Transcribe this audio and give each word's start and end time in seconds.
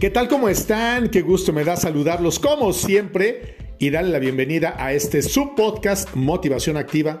¿Qué 0.00 0.08
tal? 0.08 0.28
¿Cómo 0.28 0.48
están? 0.48 1.10
Qué 1.10 1.20
gusto 1.20 1.52
me 1.52 1.62
da 1.62 1.76
saludarlos 1.76 2.38
como 2.38 2.72
siempre 2.72 3.56
y 3.78 3.90
darle 3.90 4.12
la 4.12 4.18
bienvenida 4.18 4.74
a 4.78 4.94
este 4.94 5.20
subpodcast 5.20 6.14
Motivación 6.14 6.78
Activa. 6.78 7.20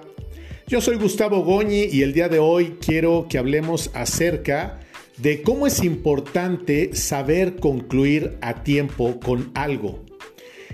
Yo 0.66 0.80
soy 0.80 0.96
Gustavo 0.96 1.44
Goñi 1.44 1.88
y 1.92 2.00
el 2.00 2.14
día 2.14 2.30
de 2.30 2.38
hoy 2.38 2.78
quiero 2.80 3.26
que 3.28 3.36
hablemos 3.36 3.90
acerca 3.92 4.80
de 5.18 5.42
cómo 5.42 5.66
es 5.66 5.84
importante 5.84 6.96
saber 6.96 7.56
concluir 7.56 8.38
a 8.40 8.62
tiempo 8.64 9.20
con 9.20 9.50
algo. 9.54 10.02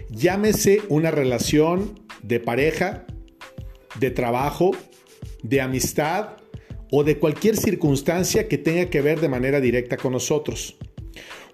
Llámese 0.08 0.82
una 0.88 1.10
relación 1.10 1.98
de 2.22 2.38
pareja, 2.38 3.04
de 3.98 4.12
trabajo, 4.12 4.70
de 5.42 5.60
amistad 5.60 6.36
o 6.92 7.02
de 7.02 7.18
cualquier 7.18 7.56
circunstancia 7.56 8.46
que 8.46 8.58
tenga 8.58 8.90
que 8.90 9.02
ver 9.02 9.20
de 9.20 9.28
manera 9.28 9.60
directa 9.60 9.96
con 9.96 10.12
nosotros. 10.12 10.76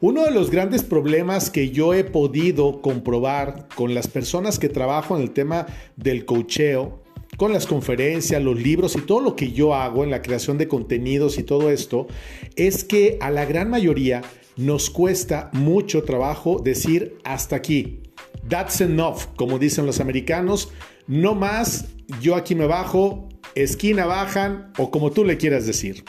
Uno 0.03 0.25
de 0.25 0.33
los 0.33 0.51
grandes 0.51 0.83
problemas 0.83 1.49
que 1.49 1.71
yo 1.71 1.95
he 1.95 2.03
podido 2.03 2.83
comprobar 2.83 3.69
con 3.77 3.95
las 3.95 4.09
personas 4.09 4.59
que 4.59 4.69
trabajo 4.69 5.15
en 5.15 5.23
el 5.23 5.31
tema 5.31 5.67
del 5.95 6.25
cocheo, 6.25 7.05
con 7.37 7.53
las 7.53 7.69
conferencias, 7.69 8.43
los 8.43 8.61
libros 8.61 8.97
y 8.97 9.03
todo 9.03 9.21
lo 9.21 9.37
que 9.37 9.53
yo 9.53 9.77
hago 9.77 10.03
en 10.03 10.11
la 10.11 10.21
creación 10.21 10.59
de 10.59 10.67
contenidos 10.67 11.39
y 11.39 11.45
todo 11.45 11.71
esto, 11.71 12.09
es 12.57 12.83
que 12.83 13.17
a 13.21 13.31
la 13.31 13.45
gran 13.45 13.71
mayoría 13.71 14.23
nos 14.57 14.91
cuesta 14.91 15.51
mucho 15.53 16.03
trabajo 16.03 16.61
decir 16.61 17.19
hasta 17.23 17.55
aquí. 17.55 18.01
That's 18.49 18.81
enough, 18.81 19.27
como 19.37 19.61
dicen 19.61 19.87
los 19.87 20.01
americanos. 20.01 20.73
No 21.07 21.37
más, 21.37 21.85
yo 22.21 22.35
aquí 22.35 22.57
me 22.57 22.67
bajo, 22.67 23.29
esquina 23.55 24.05
bajan 24.07 24.73
o 24.79 24.91
como 24.91 25.13
tú 25.13 25.25
le 25.25 25.37
quieras 25.37 25.65
decir. 25.65 26.03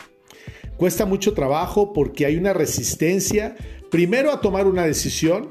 Cuesta 0.78 1.06
mucho 1.06 1.34
trabajo 1.34 1.94
porque 1.94 2.26
hay 2.26 2.36
una 2.36 2.54
resistencia 2.54 3.56
primero 3.94 4.32
a 4.32 4.42
tomar 4.42 4.66
una 4.66 4.88
decisión 4.88 5.50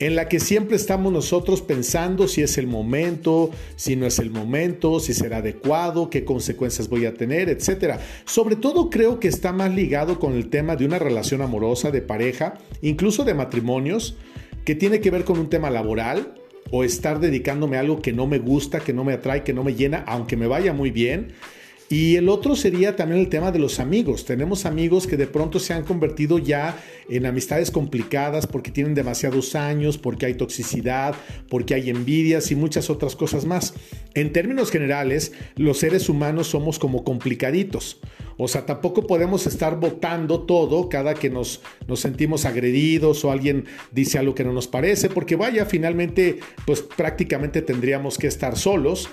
en 0.00 0.16
la 0.16 0.28
que 0.28 0.40
siempre 0.40 0.74
estamos 0.74 1.12
nosotros 1.12 1.62
pensando 1.62 2.26
si 2.26 2.42
es 2.42 2.58
el 2.58 2.66
momento, 2.66 3.52
si 3.76 3.94
no 3.94 4.04
es 4.04 4.18
el 4.18 4.30
momento, 4.30 4.98
si 4.98 5.14
será 5.14 5.36
adecuado, 5.36 6.10
qué 6.10 6.24
consecuencias 6.24 6.88
voy 6.88 7.06
a 7.06 7.14
tener, 7.14 7.48
etc. 7.48 8.00
Sobre 8.24 8.56
todo 8.56 8.90
creo 8.90 9.20
que 9.20 9.28
está 9.28 9.52
más 9.52 9.72
ligado 9.72 10.18
con 10.18 10.32
el 10.32 10.50
tema 10.50 10.74
de 10.74 10.86
una 10.86 10.98
relación 10.98 11.40
amorosa, 11.40 11.92
de 11.92 12.02
pareja, 12.02 12.54
incluso 12.82 13.22
de 13.22 13.34
matrimonios, 13.34 14.16
que 14.64 14.74
tiene 14.74 14.98
que 14.98 15.12
ver 15.12 15.22
con 15.22 15.38
un 15.38 15.48
tema 15.48 15.70
laboral 15.70 16.34
o 16.72 16.82
estar 16.82 17.20
dedicándome 17.20 17.76
a 17.76 17.80
algo 17.80 18.02
que 18.02 18.12
no 18.12 18.26
me 18.26 18.40
gusta, 18.40 18.80
que 18.80 18.92
no 18.92 19.04
me 19.04 19.12
atrae, 19.12 19.44
que 19.44 19.52
no 19.52 19.62
me 19.62 19.76
llena, 19.76 20.02
aunque 20.08 20.36
me 20.36 20.48
vaya 20.48 20.72
muy 20.72 20.90
bien 20.90 21.28
y 21.90 22.16
el 22.16 22.28
otro 22.28 22.54
sería 22.54 22.96
también 22.96 23.22
el 23.22 23.30
tema 23.30 23.50
de 23.50 23.58
los 23.58 23.80
amigos. 23.80 24.26
Tenemos 24.26 24.66
amigos 24.66 25.06
que 25.06 25.16
de 25.16 25.26
pronto 25.26 25.58
se 25.58 25.72
han 25.72 25.84
convertido 25.84 26.38
ya 26.38 26.76
en 27.08 27.24
amistades 27.24 27.70
complicadas 27.70 28.46
porque 28.46 28.70
tienen 28.70 28.94
demasiados 28.94 29.54
años, 29.54 29.96
porque 29.96 30.26
hay 30.26 30.34
toxicidad, 30.34 31.14
porque 31.48 31.74
hay 31.74 31.88
envidias 31.88 32.50
y 32.50 32.56
muchas 32.56 32.90
otras 32.90 33.16
cosas 33.16 33.46
más. 33.46 33.72
En 34.12 34.34
términos 34.34 34.70
generales, 34.70 35.32
los 35.56 35.78
seres 35.78 36.10
humanos 36.10 36.48
somos 36.48 36.78
como 36.78 37.04
complicaditos. 37.04 38.00
O 38.36 38.48
sea, 38.48 38.66
tampoco 38.66 39.06
podemos 39.06 39.46
estar 39.46 39.80
votando 39.80 40.42
todo 40.42 40.90
cada 40.90 41.14
que 41.14 41.30
nos, 41.30 41.62
nos 41.88 42.00
sentimos 42.00 42.44
agredidos 42.44 43.24
o 43.24 43.32
alguien 43.32 43.64
dice 43.92 44.18
algo 44.18 44.34
que 44.34 44.44
no 44.44 44.52
nos 44.52 44.68
parece, 44.68 45.08
porque 45.08 45.36
vaya, 45.36 45.64
finalmente, 45.64 46.38
pues 46.66 46.82
prácticamente 46.82 47.62
tendríamos 47.62 48.18
que 48.18 48.26
estar 48.26 48.56
solos 48.56 49.08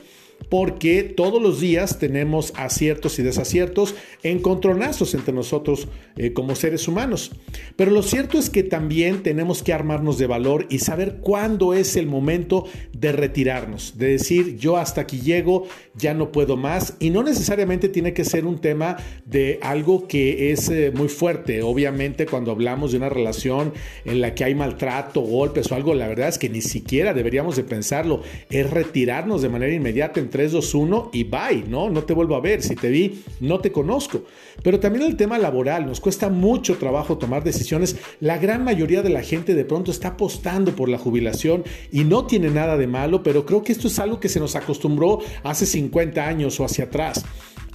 porque 0.49 1.03
todos 1.03 1.41
los 1.41 1.59
días 1.59 1.99
tenemos 1.99 2.53
aciertos 2.55 3.19
y 3.19 3.23
desaciertos, 3.23 3.95
encontronazos 4.23 5.13
entre 5.13 5.33
nosotros 5.33 5.87
eh, 6.17 6.33
como 6.33 6.55
seres 6.55 6.87
humanos. 6.87 7.31
Pero 7.75 7.91
lo 7.91 8.03
cierto 8.03 8.37
es 8.37 8.49
que 8.49 8.63
también 8.63 9.23
tenemos 9.23 9.63
que 9.63 9.73
armarnos 9.73 10.17
de 10.17 10.27
valor 10.27 10.67
y 10.69 10.79
saber 10.79 11.17
cuándo 11.21 11.73
es 11.73 11.95
el 11.95 12.07
momento 12.07 12.65
de 12.93 13.11
retirarnos, 13.11 13.97
de 13.97 14.07
decir 14.11 14.57
yo 14.57 14.77
hasta 14.77 15.01
aquí 15.01 15.19
llego, 15.19 15.67
ya 15.95 16.13
no 16.13 16.31
puedo 16.31 16.57
más 16.57 16.95
y 16.99 17.09
no 17.09 17.23
necesariamente 17.23 17.89
tiene 17.89 18.13
que 18.13 18.25
ser 18.25 18.45
un 18.45 18.59
tema 18.59 18.97
de 19.25 19.59
algo 19.61 20.07
que 20.07 20.51
es 20.51 20.69
eh, 20.69 20.91
muy 20.93 21.09
fuerte. 21.09 21.61
Obviamente 21.63 22.25
cuando 22.25 22.51
hablamos 22.51 22.91
de 22.91 22.97
una 22.97 23.09
relación 23.09 23.73
en 24.05 24.21
la 24.21 24.35
que 24.35 24.43
hay 24.43 24.55
maltrato, 24.55 25.21
golpes 25.21 25.71
o 25.71 25.75
algo, 25.75 25.93
la 25.95 26.07
verdad 26.07 26.29
es 26.29 26.37
que 26.37 26.49
ni 26.49 26.61
siquiera 26.61 27.13
deberíamos 27.13 27.55
de 27.55 27.63
pensarlo, 27.63 28.21
es 28.49 28.69
retirarnos 28.69 29.41
de 29.41 29.49
manera 29.49 29.73
inmediata 29.73 30.19
3, 30.29 30.51
2, 30.51 30.73
1 30.73 31.09
y 31.13 31.23
bye, 31.23 31.63
¿no? 31.67 31.89
No 31.89 32.03
te 32.03 32.13
vuelvo 32.13 32.35
a 32.35 32.41
ver. 32.41 32.61
Si 32.61 32.75
te 32.75 32.89
vi, 32.89 33.23
no 33.39 33.59
te 33.59 33.71
conozco. 33.71 34.23
Pero 34.63 34.79
también 34.79 35.05
el 35.05 35.15
tema 35.15 35.37
laboral, 35.37 35.85
nos 35.85 35.99
cuesta 35.99 36.29
mucho 36.29 36.77
trabajo 36.77 37.17
tomar 37.17 37.43
decisiones. 37.43 37.97
La 38.19 38.37
gran 38.37 38.63
mayoría 38.63 39.01
de 39.01 39.09
la 39.09 39.21
gente 39.21 39.53
de 39.53 39.65
pronto 39.65 39.91
está 39.91 40.09
apostando 40.09 40.75
por 40.75 40.89
la 40.89 40.97
jubilación 40.97 41.63
y 41.91 42.03
no 42.03 42.25
tiene 42.25 42.49
nada 42.49 42.77
de 42.77 42.87
malo, 42.87 43.23
pero 43.23 43.45
creo 43.45 43.63
que 43.63 43.71
esto 43.71 43.87
es 43.87 43.99
algo 43.99 44.19
que 44.19 44.29
se 44.29 44.39
nos 44.39 44.55
acostumbró 44.55 45.19
hace 45.43 45.65
50 45.65 46.25
años 46.25 46.59
o 46.59 46.65
hacia 46.65 46.85
atrás. 46.85 47.25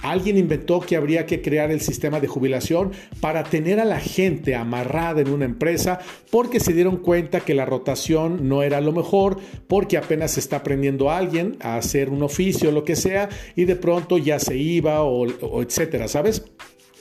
Alguien 0.01 0.37
inventó 0.37 0.79
que 0.79 0.95
habría 0.95 1.25
que 1.25 1.41
crear 1.41 1.71
el 1.71 1.81
sistema 1.81 2.19
de 2.19 2.27
jubilación 2.27 2.91
para 3.19 3.43
tener 3.43 3.79
a 3.79 3.85
la 3.85 3.99
gente 3.99 4.55
amarrada 4.55 5.21
en 5.21 5.29
una 5.29 5.45
empresa 5.45 5.99
porque 6.29 6.59
se 6.59 6.73
dieron 6.73 6.97
cuenta 6.97 7.41
que 7.41 7.53
la 7.53 7.65
rotación 7.65 8.47
no 8.47 8.63
era 8.63 8.81
lo 8.81 8.91
mejor, 8.91 9.37
porque 9.67 9.97
apenas 9.97 10.37
está 10.37 10.57
aprendiendo 10.57 11.09
a 11.09 11.17
alguien 11.17 11.57
a 11.59 11.77
hacer 11.77 12.09
un 12.09 12.23
oficio, 12.23 12.71
lo 12.71 12.83
que 12.83 12.95
sea, 12.95 13.29
y 13.55 13.65
de 13.65 13.75
pronto 13.75 14.17
ya 14.17 14.39
se 14.39 14.57
iba 14.57 15.03
o, 15.03 15.27
o 15.27 15.61
etcétera, 15.61 16.07
¿sabes? 16.07 16.43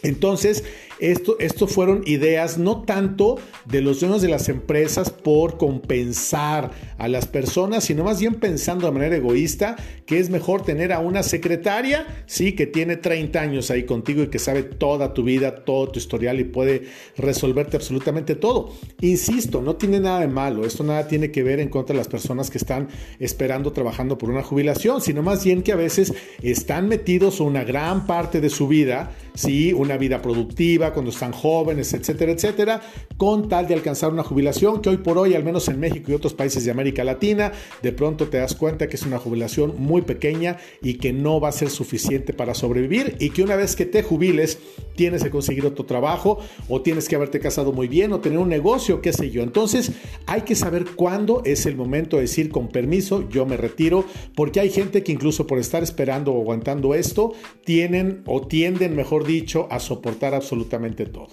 Entonces, 0.03 0.65
esto, 1.00 1.38
esto, 1.38 1.66
fueron 1.66 2.03
ideas 2.05 2.59
no 2.59 2.83
tanto 2.83 3.38
de 3.65 3.81
los 3.81 4.00
dueños 4.00 4.21
de 4.21 4.28
las 4.28 4.50
empresas 4.50 5.09
por 5.09 5.56
compensar 5.56 6.71
a 6.99 7.09
las 7.09 7.27
personas, 7.27 7.84
sino 7.84 8.05
más 8.05 8.21
bien 8.21 8.34
pensando 8.34 8.87
de 8.87 8.93
manera 8.93 9.16
egoísta 9.16 9.77
que 10.05 10.19
es 10.19 10.28
mejor 10.28 10.62
tener 10.62 10.93
a 10.93 10.99
una 10.99 11.22
secretaria, 11.22 12.06
sí, 12.27 12.53
que 12.53 12.66
tiene 12.66 12.97
30 12.97 13.41
años 13.41 13.71
ahí 13.71 13.84
contigo 13.84 14.22
y 14.22 14.28
que 14.28 14.39
sabe 14.39 14.62
toda 14.62 15.15
tu 15.15 15.22
vida, 15.22 15.65
todo 15.65 15.89
tu 15.89 15.99
historial 15.99 16.39
y 16.39 16.44
puede 16.44 16.89
resolverte 17.16 17.77
absolutamente 17.78 18.34
todo. 18.34 18.75
Insisto, 19.00 19.62
no 19.62 19.77
tiene 19.77 20.00
nada 20.00 20.21
de 20.21 20.28
malo, 20.28 20.66
esto 20.66 20.84
nada 20.84 21.09
tiene 21.09 21.31
que 21.31 21.43
ver 21.43 21.60
en 21.60 21.71
contra 21.71 21.94
de 21.94 21.99
las 21.99 22.09
personas 22.09 22.50
que 22.50 22.59
están 22.59 22.89
esperando 23.19 23.72
trabajando 23.72 24.19
por 24.19 24.31
una 24.31 24.43
jubilación, 24.43 25.00
sino 25.00 25.22
más 25.22 25.44
bien 25.44 25.62
que 25.62 25.72
a 25.72 25.77
veces 25.77 26.12
están 26.43 26.89
metidos 26.89 27.41
una 27.41 27.65
gran 27.65 28.06
parte 28.06 28.41
de 28.41 28.50
su 28.50 28.69
vida, 28.69 29.12
sí, 29.34 29.72
una 29.72 29.90
vida 29.97 30.23
productiva, 30.23 30.93
cuando 30.93 31.11
están 31.11 31.33
jóvenes, 31.33 31.93
etcétera, 31.93 32.33
etcétera, 32.33 32.81
con 33.17 33.49
tal 33.49 33.67
de 33.67 33.75
alcanzar 33.75 34.12
una 34.12 34.23
jubilación 34.23 34.81
que 34.81 34.89
hoy 34.89 34.99
por 34.99 35.19
hoy, 35.19 35.34
al 35.34 35.45
menos 35.45 35.69
en 35.69 35.81
México 35.81 36.11
y 36.11 36.15
otros 36.15 36.34
países 36.34 36.65
de 36.65 36.71
América 36.71 37.05
Latina, 37.05 37.53
de 37.83 37.93
pronto 37.93 38.28
te 38.28 38.39
das 38.39 38.55
cuenta 38.55 38.89
que 38.89 38.97
es 38.97 39.03
una 39.03 39.19
jubilación 39.19 39.75
muy 39.78 40.03
pequeña 40.03 40.59
y 40.83 40.95
que 40.95 41.12
no 41.12 41.41
va 41.41 41.49
a 41.49 41.53
ser 41.53 41.71
suficiente 41.71 42.33
para 42.33 42.55
sobrevivir 42.55 43.17
y 43.19 43.31
que 43.31 43.43
una 43.43 43.56
vez 43.56 43.77
que 43.77 43.87
te 43.87 44.03
jubiles 44.03 44.59
tienes 45.00 45.25
que 45.25 45.31
conseguir 45.31 45.65
otro 45.65 45.87
trabajo 45.87 46.41
o 46.69 46.83
tienes 46.83 47.09
que 47.09 47.16
haberte 47.16 47.41
casado 47.41 47.72
muy 47.72 47.88
bien 47.88 48.12
o 48.12 48.21
tener 48.21 48.38
un 48.38 48.50
negocio, 48.50 49.00
qué 49.00 49.15
sé 49.15 49.31
yo. 49.31 49.43
Entonces 49.43 49.93
hay 50.27 50.43
que 50.43 50.55
saber 50.55 50.84
cuándo 50.94 51.41
es 51.47 51.65
el 51.65 51.75
momento 51.75 52.16
de 52.16 52.22
decir 52.25 52.50
con 52.50 52.69
permiso, 52.69 53.27
yo 53.31 53.47
me 53.47 53.56
retiro, 53.56 54.05
porque 54.34 54.60
hay 54.60 54.69
gente 54.69 55.03
que 55.03 55.12
incluso 55.12 55.47
por 55.47 55.59
estar 55.59 55.83
esperando 55.83 56.34
o 56.34 56.43
aguantando 56.43 56.94
esto, 56.94 57.33
tienen 57.65 58.22
o 58.27 58.47
tienden, 58.47 58.94
mejor 58.94 59.25
dicho, 59.25 59.69
a 59.71 59.81
soportar 59.81 60.34
absolutamente 60.34 61.06
todo. 61.06 61.28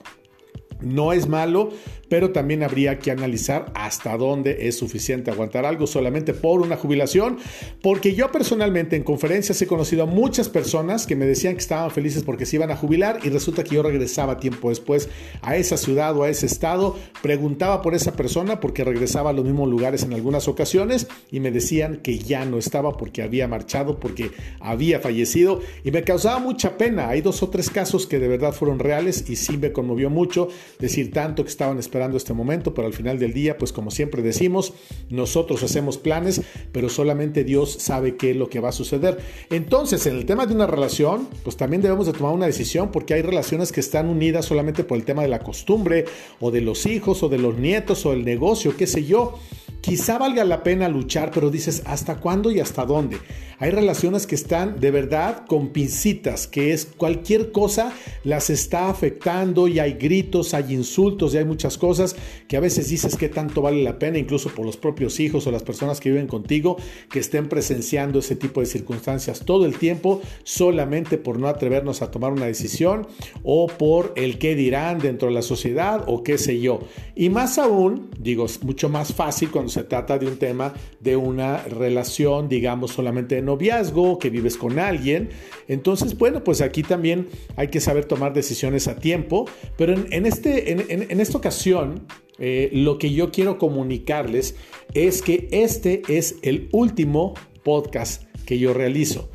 No 0.79 1.11
es 1.11 1.27
malo, 1.27 1.71
pero 2.09 2.31
también 2.31 2.63
habría 2.63 2.99
que 2.99 3.11
analizar 3.11 3.71
hasta 3.75 4.17
dónde 4.17 4.67
es 4.67 4.77
suficiente 4.77 5.31
aguantar 5.31 5.65
algo 5.65 5.87
solamente 5.87 6.33
por 6.33 6.61
una 6.61 6.77
jubilación, 6.77 7.37
porque 7.81 8.15
yo 8.15 8.31
personalmente 8.31 8.95
en 8.95 9.03
conferencias 9.03 9.61
he 9.61 9.67
conocido 9.67 10.03
a 10.03 10.05
muchas 10.05 10.49
personas 10.49 11.05
que 11.05 11.15
me 11.15 11.25
decían 11.25 11.53
que 11.53 11.61
estaban 11.61 11.91
felices 11.91 12.23
porque 12.23 12.45
se 12.45 12.55
iban 12.55 12.71
a 12.71 12.75
jubilar 12.75 13.19
y 13.23 13.29
resulta 13.29 13.63
que 13.63 13.75
yo 13.75 13.83
regresaba 13.83 14.39
tiempo 14.39 14.69
después 14.69 15.09
a 15.41 15.55
esa 15.55 15.77
ciudad 15.77 16.15
o 16.15 16.23
a 16.23 16.29
ese 16.29 16.45
estado, 16.45 16.95
preguntaba 17.21 17.81
por 17.81 17.95
esa 17.95 18.13
persona 18.13 18.59
porque 18.59 18.83
regresaba 18.83 19.31
a 19.31 19.33
los 19.33 19.45
mismos 19.45 19.69
lugares 19.69 20.03
en 20.03 20.13
algunas 20.13 20.47
ocasiones 20.47 21.07
y 21.31 21.39
me 21.39 21.51
decían 21.51 21.97
que 21.97 22.19
ya 22.19 22.45
no 22.45 22.57
estaba 22.57 22.97
porque 22.97 23.21
había 23.21 23.47
marchado, 23.47 23.99
porque 23.99 24.31
había 24.59 24.99
fallecido 24.99 25.61
y 25.83 25.91
me 25.91 26.03
causaba 26.03 26.39
mucha 26.39 26.77
pena. 26.77 27.09
Hay 27.09 27.21
dos 27.21 27.43
o 27.43 27.49
tres 27.49 27.69
casos 27.69 28.07
que 28.07 28.19
de 28.19 28.27
verdad 28.27 28.53
fueron 28.53 28.79
reales 28.79 29.29
y 29.29 29.35
sí 29.35 29.57
me 29.57 29.71
conmovió 29.71 30.09
mucho 30.09 30.49
decir 30.79 31.11
tanto 31.11 31.43
que 31.43 31.49
estaban 31.49 31.79
esperando 31.79 31.96
este 32.17 32.33
momento, 32.33 32.73
pero 32.73 32.87
al 32.87 32.93
final 32.93 33.19
del 33.19 33.33
día, 33.33 33.57
pues 33.57 33.73
como 33.73 33.91
siempre 33.91 34.21
decimos, 34.21 34.73
nosotros 35.09 35.63
hacemos 35.63 35.97
planes, 35.97 36.41
pero 36.71 36.89
solamente 36.89 37.43
Dios 37.43 37.77
sabe 37.79 38.15
qué 38.15 38.31
es 38.31 38.37
lo 38.37 38.49
que 38.49 38.59
va 38.59 38.69
a 38.69 38.73
suceder. 38.73 39.17
Entonces, 39.49 40.05
en 40.05 40.15
el 40.15 40.25
tema 40.25 40.45
de 40.45 40.53
una 40.53 40.67
relación, 40.67 41.27
pues 41.43 41.57
también 41.57 41.81
debemos 41.81 42.05
de 42.05 42.13
tomar 42.13 42.33
una 42.33 42.45
decisión 42.45 42.91
porque 42.91 43.13
hay 43.13 43.21
relaciones 43.21 43.71
que 43.71 43.79
están 43.79 44.09
unidas 44.09 44.45
solamente 44.45 44.83
por 44.83 44.97
el 44.97 45.05
tema 45.05 45.21
de 45.21 45.27
la 45.27 45.39
costumbre 45.39 46.05
o 46.39 46.51
de 46.51 46.61
los 46.61 46.85
hijos 46.85 47.23
o 47.23 47.29
de 47.29 47.37
los 47.37 47.57
nietos 47.57 48.05
o 48.05 48.13
el 48.13 48.23
negocio, 48.25 48.75
qué 48.77 48.87
sé 48.87 49.03
yo. 49.03 49.39
Quizá 49.81 50.17
valga 50.17 50.43
la 50.43 50.63
pena 50.63 50.89
luchar, 50.89 51.31
pero 51.33 51.49
dices, 51.49 51.81
¿hasta 51.85 52.15
cuándo 52.15 52.51
y 52.51 52.59
hasta 52.59 52.85
dónde? 52.85 53.17
Hay 53.59 53.71
relaciones 53.71 54.27
que 54.27 54.35
están 54.35 54.79
de 54.79 54.91
verdad 54.91 55.47
con 55.47 55.69
pincitas, 55.69 56.45
que 56.45 56.73
es 56.73 56.85
cualquier 56.85 57.51
cosa 57.51 57.91
las 58.23 58.51
está 58.51 58.87
afectando 58.87 59.67
y 59.67 59.79
hay 59.79 59.93
gritos, 59.93 60.53
hay 60.53 60.75
insultos 60.75 61.33
y 61.33 61.39
hay 61.39 61.45
muchas 61.45 61.79
cosas 61.79 62.15
que 62.47 62.55
a 62.55 62.59
veces 62.59 62.89
dices 62.89 63.15
que 63.15 63.29
tanto 63.29 63.63
vale 63.63 63.81
la 63.81 63.97
pena, 63.97 64.19
incluso 64.19 64.49
por 64.49 64.63
los 64.63 64.77
propios 64.77 65.19
hijos 65.19 65.47
o 65.47 65.51
las 65.51 65.63
personas 65.63 65.99
que 65.99 66.11
viven 66.11 66.27
contigo, 66.27 66.77
que 67.09 67.17
estén 67.17 67.49
presenciando 67.49 68.19
ese 68.19 68.35
tipo 68.35 68.59
de 68.59 68.67
circunstancias 68.67 69.39
todo 69.43 69.65
el 69.65 69.79
tiempo 69.79 70.21
solamente 70.43 71.17
por 71.17 71.39
no 71.39 71.47
atrevernos 71.47 72.03
a 72.03 72.11
tomar 72.11 72.33
una 72.33 72.45
decisión 72.45 73.07
o 73.41 73.65
por 73.65 74.13
el 74.17 74.37
qué 74.37 74.53
dirán 74.53 74.99
dentro 74.99 75.29
de 75.29 75.33
la 75.33 75.41
sociedad 75.41 76.03
o 76.05 76.21
qué 76.21 76.37
sé 76.37 76.59
yo. 76.59 76.81
Y 77.15 77.29
más 77.29 77.57
aún, 77.57 78.11
digo, 78.19 78.45
es 78.45 78.61
mucho 78.61 78.87
más 78.87 79.15
fácil 79.15 79.49
cuando 79.49 79.66
se 79.69 79.83
trata 79.83 80.17
de 80.17 80.27
un 80.27 80.37
tema 80.37 80.73
de 80.99 81.15
una 81.15 81.63
relación, 81.63 82.49
digamos, 82.49 82.91
solamente 82.91 83.35
de 83.35 83.41
noviazgo, 83.41 84.19
que 84.19 84.29
vives 84.29 84.57
con 84.57 84.79
alguien. 84.79 85.29
Entonces, 85.67 86.17
bueno, 86.17 86.43
pues 86.43 86.61
aquí 86.61 86.83
también 86.83 87.27
hay 87.55 87.69
que 87.69 87.79
saber 87.79 88.05
tomar 88.05 88.33
decisiones 88.33 88.87
a 88.87 88.97
tiempo, 88.97 89.45
pero 89.77 89.93
en, 89.93 90.25
este, 90.25 90.71
en, 90.71 91.21
esta 91.21 91.37
ocasión, 91.37 92.05
eh, 92.39 92.69
lo 92.73 92.97
que 92.97 93.11
yo 93.11 93.31
quiero 93.31 93.57
comunicarles 93.57 94.55
es 94.93 95.21
que 95.21 95.47
este 95.51 96.01
es 96.07 96.37
el 96.41 96.69
último 96.71 97.33
podcast 97.63 98.23
que 98.45 98.59
yo 98.59 98.73
realizo. 98.73 99.29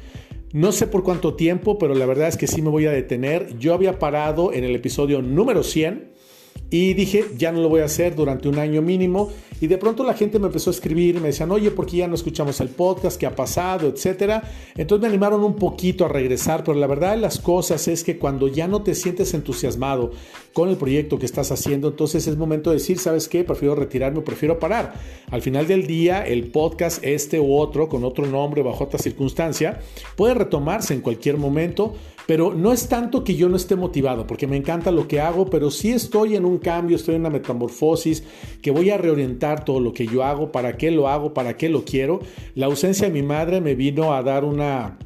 No 0.53 0.71
sé 0.73 0.87
por 0.87 1.03
cuánto 1.03 1.35
tiempo, 1.35 1.79
pero 1.79 1.95
la 1.95 2.05
verdad 2.05 2.29
es 2.29 2.37
que 2.37 2.47
sí 2.47 2.61
me 2.61 2.69
voy 2.69 2.87
a 2.87 2.93
detener. 2.93 3.57
Yo 3.59 3.73
había 3.73 3.99
parado 3.99 4.53
en 4.53 4.65
el 4.65 4.75
episodio 4.75 5.23
número 5.23 5.63
100 5.63 6.13
y 6.73 6.95
dije, 6.95 7.27
ya 7.37 7.53
no 7.53 7.61
lo 7.61 7.69
voy 7.69 7.83
a 7.83 7.85
hacer 7.85 8.17
durante 8.17 8.49
un 8.49 8.59
año 8.59 8.81
mínimo. 8.81 9.31
Y 9.61 9.67
de 9.67 9.77
pronto 9.77 10.05
la 10.05 10.15
gente 10.15 10.39
me 10.39 10.47
empezó 10.47 10.71
a 10.71 10.73
escribir, 10.73 11.21
me 11.21 11.29
decían, 11.29 11.53
oye, 11.53 11.71
¿por 11.71 11.85
qué 11.85 11.99
ya 11.99 12.09
no 12.09 12.15
escuchamos 12.15 12.59
el 12.63 12.71
podcast? 12.71 13.21
¿Qué 13.21 13.27
ha 13.27 13.37
pasado? 13.37 13.89
Etcétera. 13.89 14.43
Entonces 14.75 15.03
me 15.03 15.09
animaron 15.09 15.45
un 15.45 15.55
poquito 15.55 16.07
a 16.07 16.09
regresar, 16.09 16.65
pero 16.65 16.79
la 16.79 16.87
verdad 16.87 17.11
de 17.11 17.19
las 17.19 17.39
cosas 17.39 17.87
es 17.89 18.03
que 18.03 18.19
cuando 18.19 18.49
ya 18.49 18.69
no 18.69 18.83
te 18.83 18.95
sientes 18.95 19.35
entusiasmado 19.35 20.13
con 20.55 20.71
el 20.71 20.79
proyecto 20.79 21.19
que 21.19 21.27
estás 21.27 21.53
haciendo, 21.53 21.89
entonces 21.89 22.27
es 22.27 22.39
momento 22.39 22.71
de 22.71 22.77
decir, 22.77 22.99
¿sabes 22.99 23.29
qué? 23.29 23.45
Prefiero 23.45 23.75
retirarme 23.75 24.21
o 24.21 24.25
prefiero 24.25 24.59
parar. 24.59 24.95
Al 25.31 25.43
final 25.43 25.67
del 25.67 25.87
día, 25.87 26.27
el 26.27 26.51
podcast, 26.51 27.05
este 27.05 27.39
u 27.39 27.55
otro, 27.55 27.91
con 27.91 28.03
otro 28.03 28.27
nombre, 28.27 28.63
bajo 28.63 28.85
otra 28.85 28.99
circunstancia, 28.99 29.79
puede 30.17 30.33
retomarse 30.33 30.95
en 30.95 31.03
cualquier 31.03 31.37
momento 31.37 31.95
pero 32.27 32.55
no 32.55 32.73
es 32.73 32.89
tanto 32.89 33.25
que 33.25 33.35
yo 33.35 33.49
no 33.49 33.57
esté 33.57 33.77
motivado, 33.77 34.27
porque 34.27 34.47
me 34.47 34.57
encanta 34.57 34.91
lo 34.91 35.09
que 35.09 35.21
hago, 35.21 35.47
pero 35.47 35.71
sí 35.71 35.91
estoy 35.91 36.37
en 36.37 36.45
un 36.45 36.59
cambio, 36.59 36.97
estoy 36.97 37.17
en 37.17 37.23
una 37.23 37.31
metamorfosis, 37.31 38.25
que 38.61 38.71
voy 38.71 38.91
a 38.91 38.99
reorientar 38.99 39.65
todo 39.65 39.81
lo 39.81 39.93
que 39.93 40.07
yo 40.07 40.25
hago, 40.25 40.53
para 40.53 40.77
qué 40.77 40.91
lo 40.91 41.09
hago, 41.09 41.35
para 41.35 41.57
qué 41.57 41.69
lo 41.69 41.85
quiero. 41.85 42.21
La 42.55 42.67
ausencia 42.67 43.09
de 43.09 43.13
mi 43.13 43.23
madre 43.23 43.61
me 43.61 43.75
vino 43.75 44.13
a 44.13 44.23
dar 44.23 44.45
una 44.45 44.99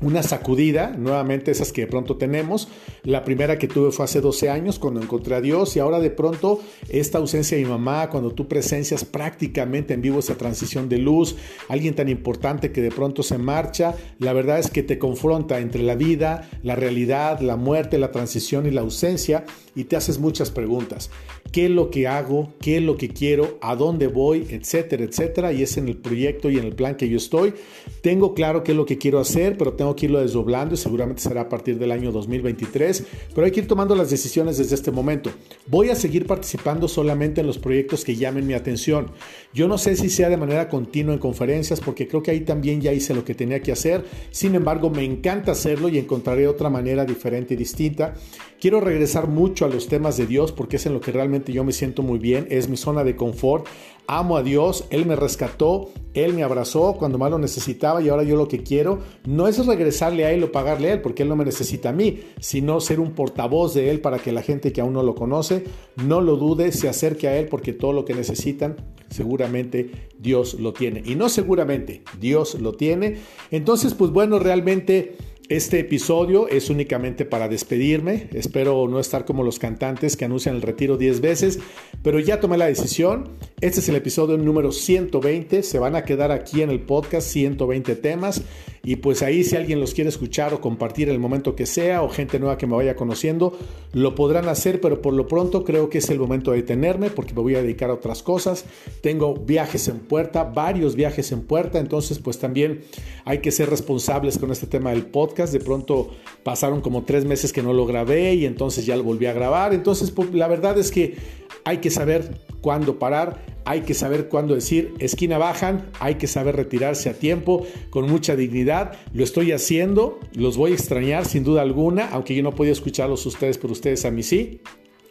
una 0.00 0.22
sacudida, 0.22 0.90
nuevamente 0.96 1.50
esas 1.50 1.72
que 1.72 1.82
de 1.82 1.86
pronto 1.86 2.16
tenemos. 2.16 2.68
La 3.02 3.24
primera 3.24 3.58
que 3.58 3.68
tuve 3.68 3.90
fue 3.90 4.04
hace 4.04 4.20
12 4.20 4.50
años 4.50 4.78
cuando 4.78 5.00
encontré 5.00 5.34
a 5.34 5.40
Dios 5.40 5.76
y 5.76 5.80
ahora 5.80 6.00
de 6.00 6.10
pronto 6.10 6.60
esta 6.88 7.18
ausencia 7.18 7.56
de 7.56 7.64
mi 7.64 7.70
mamá, 7.70 8.10
cuando 8.10 8.32
tú 8.32 8.48
presencias 8.48 9.04
prácticamente 9.04 9.94
en 9.94 10.02
vivo 10.02 10.18
esa 10.18 10.36
transición 10.36 10.88
de 10.88 10.98
luz, 10.98 11.36
alguien 11.68 11.94
tan 11.94 12.08
importante 12.08 12.72
que 12.72 12.82
de 12.82 12.90
pronto 12.90 13.22
se 13.22 13.38
marcha, 13.38 13.94
la 14.18 14.32
verdad 14.32 14.58
es 14.58 14.70
que 14.70 14.82
te 14.82 14.98
confronta 14.98 15.60
entre 15.60 15.82
la 15.82 15.94
vida, 15.94 16.48
la 16.62 16.74
realidad, 16.76 17.40
la 17.40 17.56
muerte, 17.56 17.98
la 17.98 18.12
transición 18.12 18.66
y 18.66 18.70
la 18.70 18.82
ausencia 18.82 19.44
y 19.74 19.84
te 19.84 19.96
haces 19.96 20.18
muchas 20.18 20.50
preguntas. 20.50 21.10
¿Qué 21.52 21.66
es 21.66 21.70
lo 21.70 21.90
que 21.90 22.08
hago? 22.08 22.52
¿Qué 22.60 22.78
es 22.78 22.82
lo 22.82 22.96
que 22.96 23.10
quiero? 23.10 23.58
¿A 23.60 23.76
dónde 23.76 24.08
voy? 24.08 24.46
Etcétera, 24.50 25.04
etcétera. 25.04 25.52
Y 25.52 25.62
es 25.62 25.76
en 25.76 25.88
el 25.88 25.96
proyecto 25.96 26.50
y 26.50 26.58
en 26.58 26.64
el 26.64 26.74
plan 26.74 26.96
que 26.96 27.08
yo 27.08 27.16
estoy. 27.16 27.54
Tengo 28.00 28.34
claro 28.34 28.64
qué 28.64 28.72
es 28.72 28.76
lo 28.76 28.86
que 28.86 28.98
quiero 28.98 29.20
hacer, 29.20 29.56
pero 29.56 29.74
tengo 29.74 29.83
que 29.94 30.06
irlo 30.06 30.20
desdoblando 30.20 30.74
y 30.74 30.78
seguramente 30.78 31.22
será 31.22 31.42
a 31.42 31.48
partir 31.48 31.78
del 31.78 31.92
año 31.92 32.10
2023. 32.10 33.04
Pero 33.34 33.44
hay 33.44 33.50
que 33.50 33.60
ir 33.60 33.68
tomando 33.68 33.94
las 33.94 34.10
decisiones 34.10 34.56
desde 34.58 34.74
este 34.74 34.90
momento. 34.90 35.30
Voy 35.66 35.90
a 35.90 35.94
seguir 35.94 36.26
participando 36.26 36.88
solamente 36.88 37.40
en 37.40 37.46
los 37.46 37.58
proyectos 37.58 38.04
que 38.04 38.16
llamen 38.16 38.46
mi 38.46 38.54
atención. 38.54 39.10
Yo 39.52 39.68
no 39.68 39.78
sé 39.78 39.96
si 39.96 40.08
sea 40.08 40.28
de 40.28 40.36
manera 40.36 40.68
continua 40.68 41.12
en 41.12 41.20
conferencias, 41.20 41.80
porque 41.80 42.08
creo 42.08 42.22
que 42.22 42.30
ahí 42.30 42.40
también 42.40 42.80
ya 42.80 42.92
hice 42.92 43.14
lo 43.14 43.24
que 43.24 43.34
tenía 43.34 43.60
que 43.60 43.72
hacer. 43.72 44.04
Sin 44.30 44.54
embargo, 44.54 44.90
me 44.90 45.04
encanta 45.04 45.52
hacerlo 45.52 45.88
y 45.88 45.98
encontraré 45.98 46.48
otra 46.48 46.70
manera 46.70 47.04
diferente 47.04 47.54
y 47.54 47.56
distinta. 47.56 48.14
Quiero 48.60 48.80
regresar 48.80 49.28
mucho 49.28 49.66
a 49.66 49.68
los 49.68 49.88
temas 49.88 50.16
de 50.16 50.26
Dios 50.26 50.52
porque 50.52 50.76
es 50.76 50.86
en 50.86 50.94
lo 50.94 51.00
que 51.00 51.12
realmente 51.12 51.52
yo 51.52 51.64
me 51.64 51.72
siento 51.72 52.02
muy 52.02 52.18
bien, 52.18 52.46
es 52.48 52.68
mi 52.68 52.78
zona 52.78 53.04
de 53.04 53.14
confort. 53.14 53.66
Amo 54.06 54.36
a 54.36 54.42
Dios, 54.42 54.84
Él 54.90 55.06
me 55.06 55.16
rescató, 55.16 55.90
Él 56.12 56.34
me 56.34 56.42
abrazó 56.42 56.94
cuando 56.98 57.16
más 57.16 57.30
lo 57.30 57.38
necesitaba 57.38 58.02
y 58.02 58.08
ahora 58.08 58.22
yo 58.22 58.36
lo 58.36 58.48
que 58.48 58.62
quiero 58.62 58.98
no 59.26 59.48
es 59.48 59.64
regresarle 59.66 60.24
a 60.24 60.32
Él 60.32 60.44
o 60.44 60.52
pagarle 60.52 60.90
a 60.90 60.94
Él 60.94 61.00
porque 61.00 61.22
Él 61.22 61.28
no 61.28 61.36
me 61.36 61.44
necesita 61.44 61.88
a 61.88 61.92
mí, 61.92 62.20
sino 62.40 62.80
ser 62.80 63.00
un 63.00 63.12
portavoz 63.12 63.74
de 63.74 63.90
Él 63.90 64.00
para 64.00 64.18
que 64.18 64.32
la 64.32 64.42
gente 64.42 64.72
que 64.72 64.80
aún 64.80 64.92
no 64.92 65.02
lo 65.02 65.14
conoce 65.14 65.64
no 65.96 66.20
lo 66.20 66.36
dude, 66.36 66.70
se 66.72 66.88
acerque 66.88 67.28
a 67.28 67.36
Él 67.38 67.48
porque 67.48 67.72
todo 67.72 67.92
lo 67.92 68.04
que 68.04 68.14
necesitan 68.14 68.76
seguramente 69.08 70.08
Dios 70.18 70.54
lo 70.60 70.72
tiene. 70.72 71.02
Y 71.04 71.14
no 71.14 71.28
seguramente, 71.28 72.02
Dios 72.20 72.60
lo 72.60 72.72
tiene. 72.72 73.18
Entonces, 73.50 73.94
pues 73.94 74.10
bueno, 74.10 74.38
realmente... 74.38 75.16
Este 75.50 75.78
episodio 75.78 76.48
es 76.48 76.70
únicamente 76.70 77.26
para 77.26 77.48
despedirme. 77.48 78.28
Espero 78.32 78.88
no 78.88 78.98
estar 78.98 79.26
como 79.26 79.42
los 79.42 79.58
cantantes 79.58 80.16
que 80.16 80.24
anuncian 80.24 80.56
el 80.56 80.62
retiro 80.62 80.96
10 80.96 81.20
veces, 81.20 81.58
pero 82.02 82.18
ya 82.18 82.40
tomé 82.40 82.56
la 82.56 82.64
decisión. 82.64 83.28
Este 83.60 83.80
es 83.80 83.88
el 83.90 83.96
episodio 83.96 84.38
número 84.38 84.72
120. 84.72 85.62
Se 85.62 85.78
van 85.78 85.96
a 85.96 86.04
quedar 86.04 86.32
aquí 86.32 86.62
en 86.62 86.70
el 86.70 86.80
podcast 86.80 87.28
120 87.28 87.94
temas. 87.96 88.40
Y 88.84 88.96
pues 88.96 89.22
ahí 89.22 89.44
si 89.44 89.56
alguien 89.56 89.80
los 89.80 89.94
quiere 89.94 90.10
escuchar 90.10 90.52
o 90.52 90.60
compartir 90.60 91.08
el 91.08 91.18
momento 91.18 91.56
que 91.56 91.64
sea 91.64 92.02
o 92.02 92.10
gente 92.10 92.38
nueva 92.38 92.58
que 92.58 92.66
me 92.66 92.76
vaya 92.76 92.94
conociendo, 92.94 93.56
lo 93.92 94.14
podrán 94.14 94.46
hacer, 94.48 94.80
pero 94.80 95.00
por 95.00 95.14
lo 95.14 95.26
pronto 95.26 95.64
creo 95.64 95.88
que 95.88 95.98
es 95.98 96.10
el 96.10 96.18
momento 96.18 96.50
de 96.50 96.58
detenerme 96.58 97.08
porque 97.08 97.32
me 97.32 97.40
voy 97.40 97.54
a 97.54 97.62
dedicar 97.62 97.88
a 97.88 97.94
otras 97.94 98.22
cosas. 98.22 98.66
Tengo 99.00 99.34
viajes 99.34 99.88
en 99.88 100.00
puerta, 100.00 100.44
varios 100.44 100.96
viajes 100.96 101.32
en 101.32 101.40
puerta, 101.40 101.78
entonces 101.78 102.18
pues 102.18 102.38
también 102.38 102.82
hay 103.24 103.38
que 103.38 103.50
ser 103.50 103.70
responsables 103.70 104.36
con 104.36 104.52
este 104.52 104.66
tema 104.66 104.90
del 104.90 105.06
podcast. 105.06 105.52
De 105.52 105.60
pronto 105.60 106.10
pasaron 106.42 106.82
como 106.82 107.04
tres 107.04 107.24
meses 107.24 107.54
que 107.54 107.62
no 107.62 107.72
lo 107.72 107.86
grabé 107.86 108.34
y 108.34 108.44
entonces 108.44 108.84
ya 108.84 108.96
lo 108.96 109.02
volví 109.02 109.24
a 109.24 109.32
grabar. 109.32 109.72
Entonces 109.72 110.10
pues, 110.10 110.34
la 110.34 110.46
verdad 110.46 110.78
es 110.78 110.90
que 110.90 111.16
hay 111.64 111.78
que 111.78 111.90
saber 111.90 112.38
cuándo 112.64 112.98
parar, 112.98 113.44
hay 113.66 113.82
que 113.82 113.92
saber 113.92 114.30
cuándo 114.30 114.54
decir 114.54 114.94
esquina 114.98 115.36
bajan, 115.36 115.90
hay 116.00 116.14
que 116.14 116.26
saber 116.26 116.56
retirarse 116.56 117.10
a 117.10 117.12
tiempo 117.12 117.66
con 117.90 118.08
mucha 118.10 118.36
dignidad. 118.36 118.92
Lo 119.12 119.22
estoy 119.22 119.52
haciendo, 119.52 120.18
los 120.32 120.56
voy 120.56 120.70
a 120.70 120.74
extrañar 120.74 121.26
sin 121.26 121.44
duda 121.44 121.60
alguna, 121.60 122.08
aunque 122.10 122.34
yo 122.34 122.42
no 122.42 122.54
podía 122.54 122.72
escucharlos 122.72 123.26
ustedes, 123.26 123.58
pero 123.58 123.74
ustedes 123.74 124.06
a 124.06 124.10
mí 124.10 124.22
sí. 124.22 124.62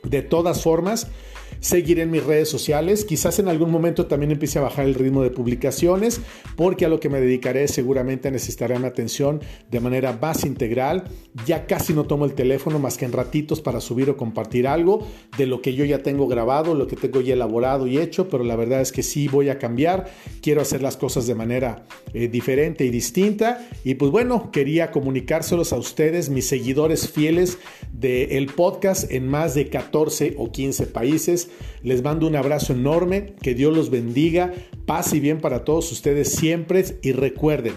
De 0.02 0.24
todas 0.24 0.64
formas, 0.64 1.12
seguiré 1.64 2.02
en 2.02 2.12
mis 2.12 2.24
redes 2.24 2.50
sociales. 2.50 3.06
Quizás 3.06 3.40
en 3.40 3.48
algún 3.48 3.72
momento 3.72 4.06
también 4.06 4.32
empiece 4.32 4.60
a 4.60 4.64
bajar 4.64 4.86
el 4.86 4.96
ritmo 4.96 5.24
de 5.24 5.30
publicaciones, 5.30 6.20
porque 6.58 6.86
a 6.86 6.90
lo 6.90 7.00
que 7.00 7.08
me 7.08 7.22
dedicaré 7.22 7.70
seguramente 7.70 8.30
necesitaré 8.30 8.76
una 8.76 8.90
atención 8.90 9.42
de 9.72 9.80
manera 9.80 10.18
más 10.22 10.44
integral. 10.44 11.06
Ya 11.46 11.66
casi 11.66 11.94
no 11.94 12.04
tomo 12.04 12.26
el 12.26 12.34
teléfono 12.34 12.80
más 12.80 12.98
que 12.98 13.06
en 13.06 13.14
ratitos 13.14 13.62
para 13.62 13.80
subir 13.80 14.10
o 14.10 14.18
compartir 14.18 14.68
algo 14.68 15.08
de 15.38 15.48
lo 15.48 15.62
que 15.62 15.74
yo 15.74 15.86
ya 15.86 16.00
tengo 16.00 16.28
grabado, 16.28 16.76
lo 16.76 16.86
que 16.86 16.98
tengo 16.98 17.22
ya 17.22 17.34
elaborado 17.34 17.88
y 17.88 17.98
hecho, 17.98 18.28
pero 18.28 18.44
la 18.44 18.58
verdad 18.58 18.82
es 18.82 18.92
que 18.92 19.02
sí 19.02 19.30
voy 19.30 19.48
a 19.48 19.58
cambiar. 19.58 20.12
Quiero 20.42 20.62
hacer 20.62 20.82
las 20.82 20.98
cosas 20.98 21.28
de 21.28 21.36
manera 21.36 21.86
eh, 22.14 22.28
diferente 22.28 22.84
y 22.84 22.90
distinta. 22.90 23.70
Y 23.86 23.96
pues 23.96 24.12
bueno, 24.12 24.52
quería 24.52 24.92
comunicárselos 24.92 25.72
a 25.72 25.78
ustedes, 25.78 26.30
mis 26.30 26.46
seguidores 26.46 27.10
fieles 27.10 27.58
del 27.94 28.48
podcast 28.48 29.10
en 29.10 29.30
más 29.30 29.56
de 29.56 29.70
14 29.70 30.36
o 30.38 30.52
15 30.52 30.88
países. 30.88 31.50
Les 31.84 32.02
mando 32.04 32.28
un 32.28 32.36
abrazo 32.36 32.74
enorme, 32.74 33.36
que 33.42 33.54
Dios 33.54 33.76
los 33.76 33.90
bendiga, 33.90 34.54
paz 34.86 35.14
y 35.14 35.20
bien 35.20 35.40
para 35.40 35.64
todos 35.64 35.92
ustedes 35.92 36.32
siempre 36.32 36.84
y 37.02 37.12
recuerden, 37.12 37.74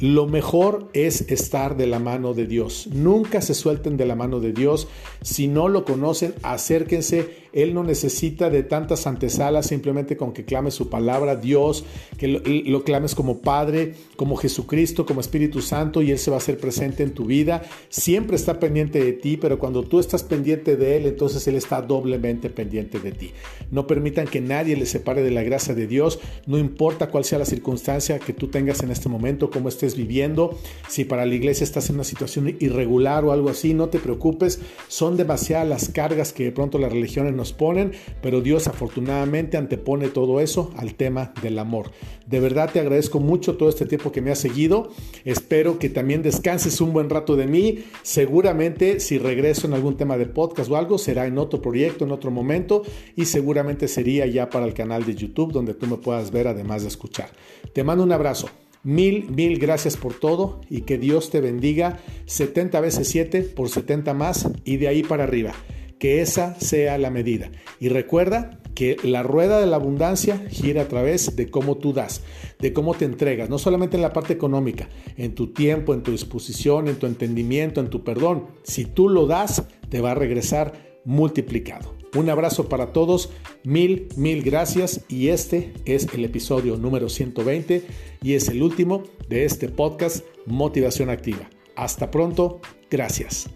lo 0.00 0.26
mejor 0.26 0.90
es 0.92 1.30
estar 1.30 1.76
de 1.76 1.86
la 1.86 2.00
mano 2.00 2.34
de 2.34 2.46
Dios. 2.46 2.88
Nunca 2.92 3.40
se 3.40 3.54
suelten 3.54 3.96
de 3.96 4.06
la 4.06 4.16
mano 4.16 4.40
de 4.40 4.52
Dios. 4.52 4.88
Si 5.22 5.46
no 5.46 5.68
lo 5.68 5.84
conocen, 5.84 6.34
acérquense 6.42 7.43
él 7.54 7.72
no 7.72 7.84
necesita 7.84 8.50
de 8.50 8.64
tantas 8.64 9.06
antesalas, 9.06 9.66
simplemente 9.66 10.16
con 10.16 10.32
que 10.32 10.44
clames 10.44 10.74
su 10.74 10.90
palabra, 10.90 11.36
Dios, 11.36 11.84
que 12.18 12.26
lo, 12.26 12.82
clames 12.82 13.14
como 13.14 13.38
Padre, 13.38 13.94
como 14.16 14.34
Jesucristo, 14.34 15.06
como 15.06 15.20
Espíritu 15.20 15.62
Santo, 15.62 16.02
y 16.02 16.10
Él 16.10 16.18
se 16.18 16.32
va 16.32 16.36
a 16.36 16.38
hacer 16.38 16.58
presente 16.58 17.04
en 17.04 17.12
tu 17.12 17.26
vida. 17.26 17.62
Siempre 17.90 18.34
está 18.34 18.58
pendiente 18.58 19.02
de 19.02 19.12
ti, 19.12 19.36
pero 19.36 19.60
cuando 19.60 19.84
tú 19.84 20.00
estás 20.00 20.24
pendiente 20.24 20.76
de 20.76 20.96
Él, 20.96 21.06
entonces 21.06 21.46
Él 21.46 21.54
está 21.54 21.80
doblemente 21.80 22.50
pendiente 22.50 22.98
de 22.98 23.12
ti. 23.12 23.30
No 23.70 23.86
permitan 23.86 24.26
que 24.26 24.40
nadie 24.40 24.76
le 24.76 24.86
separe 24.86 25.22
de 25.22 25.30
la 25.30 25.44
gracia 25.44 25.74
de 25.74 25.86
Dios, 25.86 26.18
no 26.46 26.58
importa 26.58 27.08
cuál 27.08 27.24
sea 27.24 27.38
la 27.38 27.44
circunstancia 27.44 28.18
que 28.18 28.32
tú 28.32 28.48
tengas 28.48 28.82
en 28.82 28.90
este 28.90 29.08
momento, 29.08 29.50
cómo 29.50 29.68
estés 29.68 29.96
viviendo, 29.96 30.58
si 30.88 31.04
para 31.04 31.24
la 31.24 31.34
iglesia 31.36 31.62
estás 31.62 31.88
en 31.88 31.94
una 31.94 32.04
situación 32.04 32.56
irregular 32.58 33.24
o 33.24 33.30
algo 33.30 33.48
así, 33.48 33.74
no 33.74 33.90
te 33.90 34.00
preocupes, 34.00 34.58
son 34.88 35.16
demasiadas 35.16 35.68
las 35.68 35.88
cargas 35.90 36.32
que 36.32 36.42
de 36.42 36.52
pronto 36.52 36.78
las 36.78 36.92
religiones 36.92 37.32
nos 37.32 37.43
ponen, 37.52 37.92
pero 38.22 38.40
Dios 38.40 38.66
afortunadamente 38.66 39.56
antepone 39.56 40.08
todo 40.08 40.40
eso 40.40 40.72
al 40.76 40.94
tema 40.94 41.32
del 41.42 41.58
amor. 41.58 41.90
De 42.26 42.40
verdad 42.40 42.70
te 42.72 42.80
agradezco 42.80 43.20
mucho 43.20 43.56
todo 43.56 43.68
este 43.68 43.86
tiempo 43.86 44.12
que 44.12 44.22
me 44.22 44.30
has 44.30 44.38
seguido. 44.38 44.90
Espero 45.24 45.78
que 45.78 45.90
también 45.90 46.22
descanses 46.22 46.80
un 46.80 46.92
buen 46.92 47.10
rato 47.10 47.36
de 47.36 47.46
mí. 47.46 47.84
Seguramente 48.02 49.00
si 49.00 49.18
regreso 49.18 49.66
en 49.66 49.74
algún 49.74 49.96
tema 49.96 50.16
de 50.16 50.26
podcast 50.26 50.70
o 50.70 50.76
algo, 50.76 50.98
será 50.98 51.26
en 51.26 51.38
otro 51.38 51.60
proyecto, 51.60 52.04
en 52.04 52.12
otro 52.12 52.30
momento 52.30 52.82
y 53.16 53.26
seguramente 53.26 53.88
sería 53.88 54.26
ya 54.26 54.48
para 54.48 54.66
el 54.66 54.74
canal 54.74 55.04
de 55.04 55.14
YouTube 55.14 55.52
donde 55.52 55.74
tú 55.74 55.86
me 55.86 55.96
puedas 55.96 56.30
ver 56.30 56.48
además 56.48 56.82
de 56.82 56.88
escuchar. 56.88 57.30
Te 57.72 57.84
mando 57.84 58.04
un 58.04 58.12
abrazo. 58.12 58.48
Mil, 58.84 59.30
mil 59.30 59.58
gracias 59.58 59.96
por 59.96 60.12
todo 60.12 60.60
y 60.68 60.82
que 60.82 60.98
Dios 60.98 61.30
te 61.30 61.40
bendiga 61.40 62.00
70 62.26 62.80
veces 62.80 63.08
7 63.08 63.40
por 63.42 63.70
70 63.70 64.12
más 64.12 64.48
y 64.64 64.76
de 64.76 64.88
ahí 64.88 65.02
para 65.02 65.24
arriba. 65.24 65.54
Que 65.98 66.20
esa 66.20 66.58
sea 66.60 66.98
la 66.98 67.10
medida. 67.10 67.50
Y 67.80 67.88
recuerda 67.88 68.60
que 68.74 68.96
la 69.02 69.22
rueda 69.22 69.60
de 69.60 69.66
la 69.66 69.76
abundancia 69.76 70.44
gira 70.50 70.82
a 70.82 70.88
través 70.88 71.36
de 71.36 71.48
cómo 71.48 71.76
tú 71.76 71.92
das, 71.92 72.22
de 72.58 72.72
cómo 72.72 72.94
te 72.94 73.04
entregas, 73.04 73.48
no 73.48 73.58
solamente 73.58 73.96
en 73.96 74.02
la 74.02 74.12
parte 74.12 74.32
económica, 74.32 74.88
en 75.16 75.34
tu 75.34 75.52
tiempo, 75.52 75.94
en 75.94 76.02
tu 76.02 76.10
disposición, 76.10 76.88
en 76.88 76.96
tu 76.96 77.06
entendimiento, 77.06 77.80
en 77.80 77.90
tu 77.90 78.02
perdón. 78.02 78.46
Si 78.64 78.84
tú 78.84 79.08
lo 79.08 79.26
das, 79.26 79.64
te 79.88 80.00
va 80.00 80.12
a 80.12 80.14
regresar 80.14 80.72
multiplicado. 81.04 81.94
Un 82.14 82.30
abrazo 82.30 82.68
para 82.68 82.92
todos, 82.92 83.30
mil, 83.64 84.08
mil 84.16 84.42
gracias 84.42 85.04
y 85.08 85.28
este 85.28 85.72
es 85.84 86.06
el 86.14 86.24
episodio 86.24 86.76
número 86.76 87.08
120 87.08 87.82
y 88.22 88.34
es 88.34 88.48
el 88.48 88.62
último 88.62 89.02
de 89.28 89.44
este 89.44 89.68
podcast 89.68 90.24
Motivación 90.46 91.10
Activa. 91.10 91.50
Hasta 91.74 92.12
pronto, 92.12 92.60
gracias. 92.88 93.50